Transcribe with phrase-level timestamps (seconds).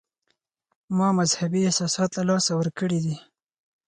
[0.97, 3.17] ما مذهبي احساسات له لاسه ورکړي وي.